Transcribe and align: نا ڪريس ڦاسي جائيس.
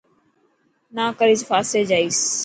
نا 0.95 1.05
ڪريس 1.19 1.41
ڦاسي 1.49 1.81
جائيس. 1.91 2.19